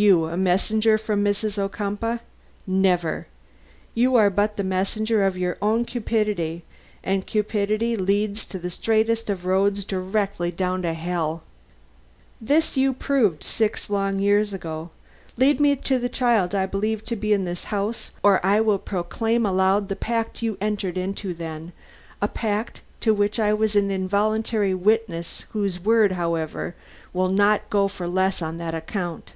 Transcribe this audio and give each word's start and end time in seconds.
You, 0.00 0.26
a 0.26 0.36
messenger 0.36 0.96
from 0.96 1.24
Mrs. 1.24 1.58
Ocumpaugh? 1.58 2.20
Never. 2.68 3.26
You 3.96 4.14
are 4.14 4.30
but 4.30 4.56
the 4.56 4.62
messenger 4.62 5.26
of 5.26 5.36
your 5.36 5.56
own 5.60 5.84
cupidity; 5.84 6.62
and 7.02 7.26
cupidity 7.26 7.96
leads 7.96 8.44
by 8.44 8.60
the 8.60 8.70
straightest 8.70 9.28
of 9.28 9.44
roads 9.44 9.84
directly 9.84 10.52
down 10.52 10.82
to 10.82 10.94
hell." 10.94 11.42
"This 12.40 12.76
you 12.76 12.92
proved 12.92 13.42
six 13.42 13.90
long 13.90 14.20
years 14.20 14.52
ago. 14.52 14.90
Lead 15.36 15.58
me 15.58 15.74
to 15.74 15.98
the 15.98 16.08
child 16.08 16.54
I 16.54 16.64
believe 16.64 17.04
to 17.06 17.16
be 17.16 17.32
in 17.32 17.44
this 17.44 17.64
house 17.64 18.12
or 18.22 18.38
I 18.46 18.60
will 18.60 18.78
proclaim 18.78 19.44
aloud 19.44 19.88
the 19.88 19.96
pact 19.96 20.42
you 20.42 20.56
entered 20.60 20.96
into 20.96 21.34
then 21.34 21.72
a 22.22 22.28
pact 22.28 22.82
to 23.00 23.12
which 23.12 23.40
I 23.40 23.52
was 23.52 23.74
an 23.74 23.90
involuntary 23.90 24.74
witness 24.74 25.40
whose 25.52 25.80
word, 25.84 26.12
however, 26.12 26.76
will 27.12 27.30
not 27.30 27.68
go 27.68 27.88
for 27.88 28.06
less 28.06 28.40
on 28.40 28.58
that 28.58 28.76
account. 28.76 29.32